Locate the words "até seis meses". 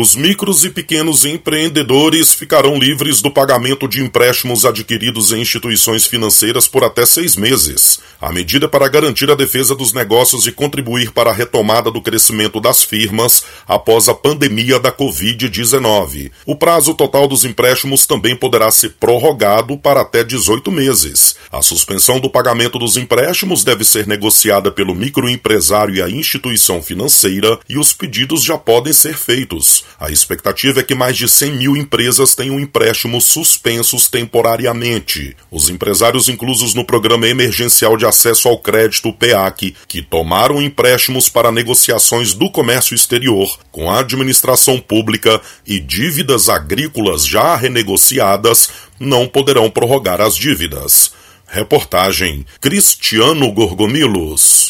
6.84-7.98